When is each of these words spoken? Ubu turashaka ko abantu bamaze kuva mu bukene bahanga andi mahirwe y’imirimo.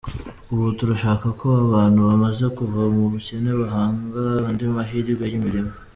Ubu 0.51 0.65
turashaka 0.79 1.25
ko 1.39 1.47
abantu 1.65 1.99
bamaze 2.09 2.43
kuva 2.57 2.81
mu 2.95 3.03
bukene 3.11 3.51
bahanga 3.61 4.21
andi 4.47 4.65
mahirwe 4.75 5.23
y’imirimo. 5.31 5.73